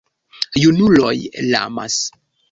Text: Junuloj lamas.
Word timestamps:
Junuloj 0.61 1.17
lamas. 1.51 1.99